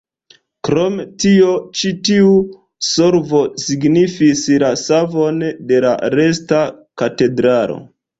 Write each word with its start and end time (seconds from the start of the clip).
Krom 0.67 0.95
tio 1.23 1.49
ĉi 1.81 1.91
tiu 2.07 2.31
solvo 2.87 3.41
signifis 3.63 4.41
la 4.63 4.71
savon 4.85 5.37
de 5.73 5.83
la 5.87 5.93
resta 6.15 6.63
katedralo. 7.03 7.79